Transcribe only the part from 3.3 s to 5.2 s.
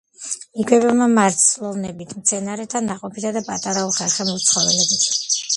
და პატარა უხერხემლო ცხოველებით.